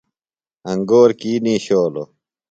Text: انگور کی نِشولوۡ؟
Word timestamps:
انگور 0.71 1.09
کی 1.19 1.31
نِشولوۡ؟ 1.45 2.07